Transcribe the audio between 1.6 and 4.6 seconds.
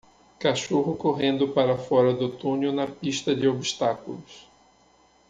fora do túnel na pista de obstáculos